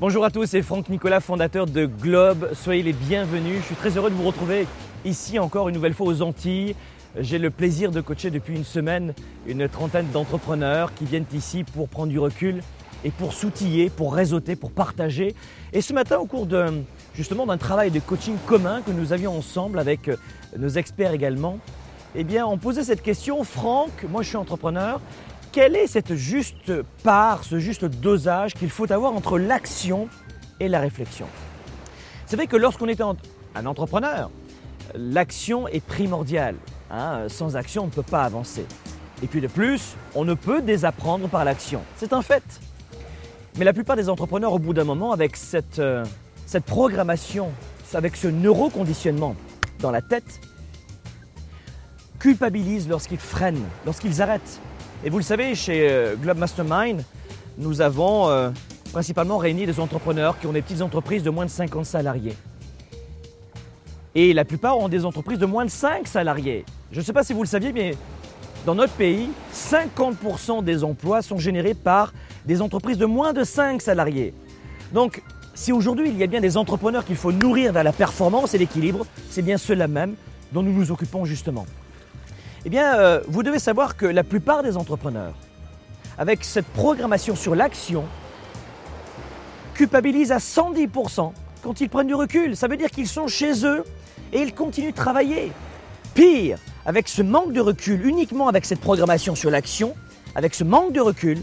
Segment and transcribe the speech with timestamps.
[0.00, 2.54] Bonjour à tous, c'est Franck Nicolas, fondateur de Globe.
[2.54, 3.58] Soyez les bienvenus.
[3.58, 4.66] Je suis très heureux de vous retrouver
[5.04, 6.74] ici encore une nouvelle fois aux Antilles.
[7.18, 9.12] J'ai le plaisir de coacher depuis une semaine
[9.46, 12.62] une trentaine d'entrepreneurs qui viennent ici pour prendre du recul
[13.04, 15.34] et pour s'outiller, pour réseauter, pour partager.
[15.74, 16.82] Et ce matin, au cours de,
[17.14, 20.16] justement d'un travail de coaching commun que nous avions ensemble avec euh,
[20.56, 21.58] nos experts également,
[22.14, 24.98] eh bien, on posait cette question, Franck, moi je suis entrepreneur,
[25.52, 26.72] quelle est cette juste
[27.02, 30.08] part, ce juste dosage qu'il faut avoir entre l'action
[30.60, 31.26] et la réflexion?
[32.26, 34.30] C'est vrai que lorsqu'on est un entrepreneur,
[34.94, 36.56] l'action est primordiale.
[36.90, 37.28] Hein.
[37.28, 38.64] Sans action, on ne peut pas avancer.
[39.22, 41.82] Et puis de plus, on ne peut désapprendre par l'action.
[41.96, 42.44] C'est un fait.
[43.58, 46.04] Mais la plupart des entrepreneurs, au bout d'un moment, avec cette, euh,
[46.46, 47.50] cette programmation,
[47.92, 49.34] avec ce neuroconditionnement
[49.80, 50.40] dans la tête,
[52.20, 54.60] culpabilisent lorsqu'ils freinent, lorsqu'ils arrêtent.
[55.02, 57.02] Et vous le savez, chez euh, Globe Mastermind,
[57.56, 58.50] nous avons euh,
[58.92, 62.36] principalement réuni des entrepreneurs qui ont des petites entreprises de moins de 50 salariés.
[64.14, 66.66] Et la plupart ont des entreprises de moins de 5 salariés.
[66.92, 67.96] Je ne sais pas si vous le saviez, mais
[68.66, 72.12] dans notre pays, 50% des emplois sont générés par
[72.44, 74.34] des entreprises de moins de 5 salariés.
[74.92, 75.22] Donc,
[75.54, 78.58] si aujourd'hui il y a bien des entrepreneurs qu'il faut nourrir vers la performance et
[78.58, 80.14] l'équilibre, c'est bien ceux-là même
[80.52, 81.64] dont nous nous occupons justement.
[82.66, 85.34] Eh bien, euh, vous devez savoir que la plupart des entrepreneurs,
[86.18, 88.04] avec cette programmation sur l'action,
[89.74, 92.56] culpabilisent à 110% quand ils prennent du recul.
[92.56, 93.82] Ça veut dire qu'ils sont chez eux
[94.32, 95.52] et ils continuent de travailler.
[96.14, 99.94] Pire, avec ce manque de recul, uniquement avec cette programmation sur l'action,
[100.34, 101.38] avec ce manque de recul,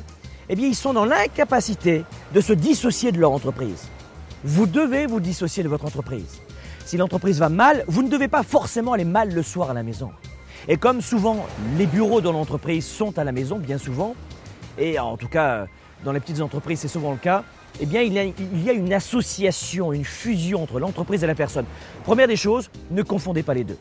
[0.50, 3.88] eh bien, ils sont dans l'incapacité de se dissocier de leur entreprise.
[4.44, 6.42] Vous devez vous dissocier de votre entreprise.
[6.86, 9.84] Si l'entreprise va mal, vous ne devez pas forcément aller mal le soir à la
[9.84, 10.12] maison.
[10.68, 11.46] Et comme souvent
[11.78, 14.16] les bureaux dans l'entreprise sont à la maison, bien souvent,
[14.78, 15.68] et en tout cas
[16.04, 17.44] dans les petites entreprises c'est souvent le cas,
[17.80, 21.66] eh bien il y, a, une association, une fusion entre l'entreprise et la personne.
[22.04, 23.78] Première des choses, ne confondez pas les deux.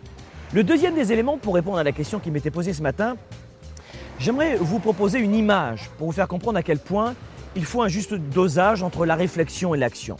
[0.52, 3.16] Le deuxième des éléments pour répondre à la question qui m'était posée ce matin,
[4.18, 7.14] j'aimerais vous proposer une image pour vous faire comprendre à quel point
[7.56, 10.16] il faut un juste dosage entre la réflexion et l'action.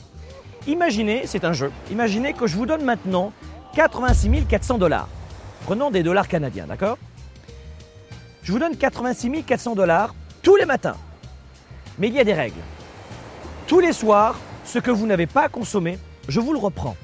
[0.66, 3.32] Imaginez, c'est un jeu, imaginez que je vous donne maintenant
[3.74, 5.08] 86 400 dollars.
[5.66, 6.96] Prenons des dollars canadiens, d'accord
[8.44, 10.94] Je vous donne 86 400 dollars tous les matins.
[11.98, 12.60] Mais il y a des règles.
[13.66, 16.94] Tous les soirs, ce que vous n'avez pas consommé, je vous le reprends.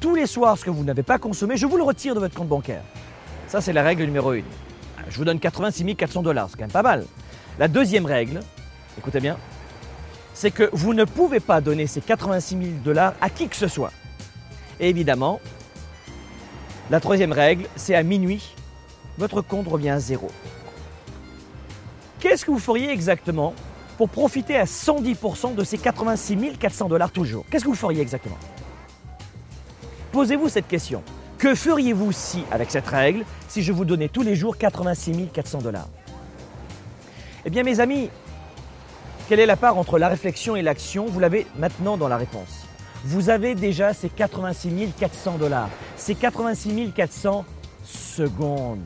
[0.00, 2.34] Tous les soirs, ce que vous n'avez pas consommé, je vous le retire de votre
[2.34, 2.80] compte bancaire.
[3.48, 4.46] Ça, c'est la règle numéro une.
[5.10, 7.04] Je vous donne 86 400 dollars, c'est quand même pas mal.
[7.58, 8.40] La deuxième règle,
[8.96, 9.36] écoutez bien,
[10.32, 13.68] c'est que vous ne pouvez pas donner ces 86 000 dollars à qui que ce
[13.68, 13.92] soit.
[14.78, 15.38] Et évidemment,
[16.90, 18.54] la troisième règle, c'est à minuit,
[19.16, 20.28] votre compte revient à zéro.
[22.18, 23.54] Qu'est-ce que vous feriez exactement
[23.96, 27.44] pour profiter à 110% de ces 86 400 dollars toujours?
[27.48, 28.38] Qu'est-ce que vous feriez exactement?
[30.12, 31.02] Posez-vous cette question.
[31.38, 35.58] Que feriez-vous si, avec cette règle, si je vous donnais tous les jours 86 400
[35.60, 35.88] dollars?
[37.44, 38.10] Eh bien mes amis,
[39.28, 41.06] quelle est la part entre la réflexion et l'action?
[41.06, 42.59] Vous l'avez maintenant dans la réponse
[43.04, 45.70] vous avez déjà ces 86 400 dollars.
[45.96, 47.44] Ces 86 400
[47.84, 48.84] secondes.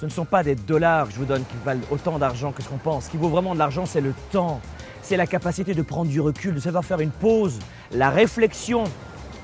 [0.00, 2.68] Ce ne sont pas des dollars je vous donne qui valent autant d'argent que ce
[2.68, 3.06] qu'on pense.
[3.06, 4.60] Ce qui vaut vraiment de l'argent, c'est le temps.
[5.02, 7.58] C'est la capacité de prendre du recul, de savoir faire une pause.
[7.92, 8.84] La réflexion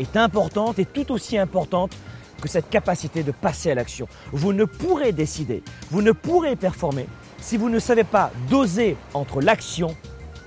[0.01, 1.93] est importante et tout aussi importante
[2.41, 4.09] que cette capacité de passer à l'action.
[4.33, 7.07] Vous ne pourrez décider, vous ne pourrez performer
[7.41, 9.97] si vous ne savez pas doser entre l'action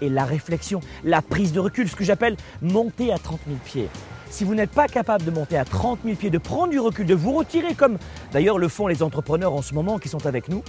[0.02, 3.90] et la réflexion, la prise de recul, ce que j'appelle monter à 30 000 pieds.
[4.30, 7.06] Si vous n'êtes pas capable de monter à 30 000 pieds, de prendre du recul,
[7.06, 7.98] de vous retirer comme
[8.34, 10.64] d'ailleurs le font les entrepreneurs en ce moment qui sont avec nous,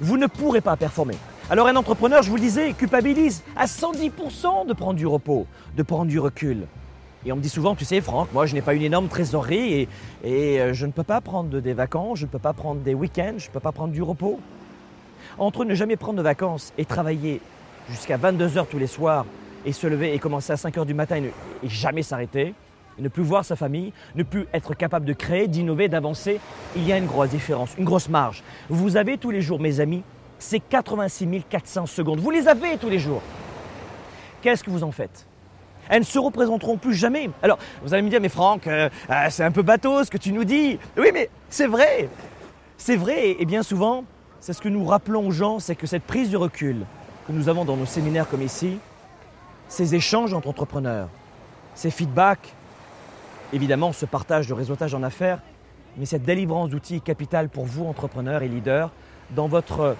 [0.00, 1.16] vous ne pourrez pas performer.
[1.50, 5.82] Alors un entrepreneur, je vous le disais, culpabilise à 110% de prendre du repos, de
[5.82, 6.66] prendre du recul.
[7.26, 9.72] Et on me dit souvent, tu sais Franck, moi je n'ai pas une énorme trésorerie
[9.74, 9.88] et,
[10.22, 12.94] et euh, je ne peux pas prendre des vacances, je ne peux pas prendre des
[12.94, 14.38] week-ends, je ne peux pas prendre du repos.
[15.38, 17.40] Entre ne jamais prendre de vacances et travailler
[17.90, 19.24] jusqu'à 22 heures tous les soirs
[19.64, 21.32] et se lever et commencer à 5 heures du matin et,
[21.68, 22.54] jamais s'arrêter,
[22.98, 26.40] ne plus voir sa famille, ne plus être capable de créer, d'innover, d'avancer,
[26.76, 28.42] il y a une grosse différence, une grosse marge.
[28.68, 30.02] Vous avez tous les jours, mes amis,
[30.38, 32.20] ces 86 400 secondes.
[32.20, 33.22] Vous les avez tous les jours.
[34.42, 35.26] Qu'est-ce que vous en faites?
[35.88, 37.30] Elles ne se représenteront plus jamais.
[37.42, 40.18] Alors, vous allez me dire, mais Franck, euh, euh, c'est un peu bateau ce que
[40.18, 40.78] tu nous dis.
[40.96, 42.08] Oui, mais c'est vrai.
[42.76, 43.36] C'est vrai.
[43.38, 44.04] Et bien souvent,
[44.40, 46.84] c'est ce que nous rappelons aux gens, c'est que cette prise de recul,
[47.28, 48.78] que nous avons dans nos séminaires comme ici,
[49.68, 51.10] ces échanges entre entrepreneurs,
[51.74, 52.54] ces feedbacks,
[53.52, 55.40] évidemment ce partage de réseautage en affaires,
[55.98, 58.90] mais cette délivrance d'outils capital pour vous, entrepreneurs et leaders,
[59.32, 59.94] dans votre,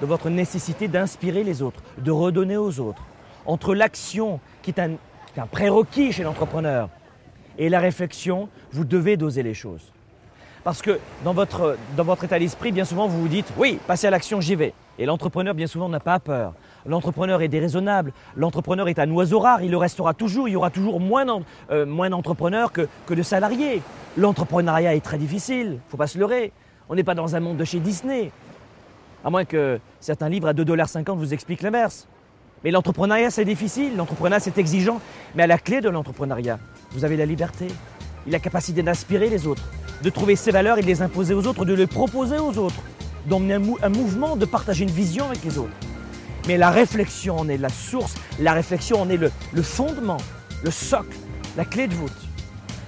[0.00, 3.02] votre nécessité d'inspirer les autres, de redonner aux autres.
[3.46, 6.88] entre l'action qui est un, qui est un prérequis chez l'entrepreneur
[7.58, 9.92] et la réflexion, vous devez doser les choses.
[10.64, 14.06] Parce que dans votre, dans votre état d'esprit, bien souvent, vous vous dites, oui, passer
[14.08, 14.74] à l'action, j'y vais.
[14.98, 16.54] Et l'entrepreneur, bien souvent, n'a pas peur.
[16.86, 18.12] L'entrepreneur est déraisonnable.
[18.36, 19.62] L'entrepreneur est un oiseau rare.
[19.62, 20.48] Il le restera toujours.
[20.48, 21.26] Il y aura toujours moins
[21.70, 23.82] euh, d'entrepreneurs que, de salariés.
[24.16, 25.78] L'entrepreneuriat est très difficile.
[25.86, 26.52] Il faut pas se leurrer.
[26.88, 28.30] On n'est pas dans un monde de chez Disney.
[29.24, 32.08] À moins que certains livres à 2,50$ vous expliquent l'inverse.
[32.64, 33.96] Mais l'entrepreneuriat, c'est difficile.
[33.96, 35.00] L'entrepreneuriat, c'est exigeant.
[35.34, 36.58] Mais à la clé de l'entrepreneuriat,
[36.90, 37.68] vous avez la liberté,
[38.26, 39.62] la capacité d'inspirer les autres,
[40.02, 42.82] de trouver ses valeurs et de les imposer aux autres, de les proposer aux autres,
[43.26, 45.72] d'emmener un, mouvement, de partager une vision avec les autres.
[46.46, 49.30] Mais la réflexion en est la source, la réflexion en est le,
[49.62, 50.18] fondement,
[50.64, 51.16] le socle,
[51.56, 52.12] la clé de voûte.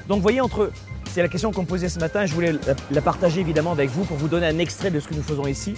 [0.08, 0.72] Donc voyez, entre,
[1.06, 2.52] c'est la question qu'on me posait ce matin, je voulais
[2.90, 5.46] la, partager évidemment avec vous pour vous donner un extrait de ce que nous faisons
[5.46, 5.74] ici,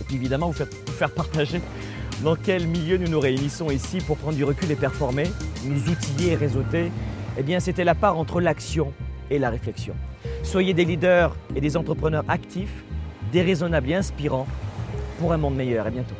[0.00, 1.60] et puis évidemment vous faire, vous faire partager
[2.22, 5.24] dans quel milieu nous nous réunissons ici pour prendre du recul et performer,
[5.64, 6.92] nous outiller et réseauter.
[7.38, 8.92] Eh bien, c'était la part entre l'action
[9.30, 9.94] et la réflexion.
[10.42, 12.84] Soyez des leaders et des entrepreneurs actifs,
[13.32, 14.46] déraisonnables et inspirants
[15.18, 15.86] pour un monde meilleur.
[15.86, 16.14] À bientôt.